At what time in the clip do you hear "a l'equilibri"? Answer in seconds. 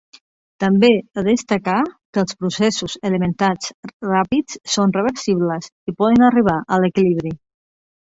6.79-7.41